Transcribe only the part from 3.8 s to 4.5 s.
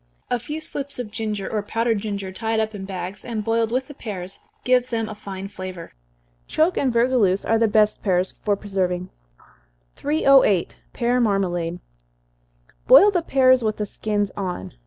the pears,